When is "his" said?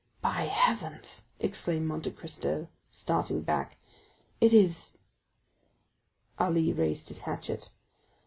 7.09-7.21